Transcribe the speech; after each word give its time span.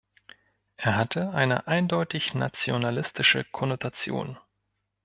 Er 0.77 0.95
hatte 0.95 1.29
eine 1.29 1.67
eindeutig 1.67 2.33
nationalistische 2.33 3.43
Konnotation. 3.43 4.35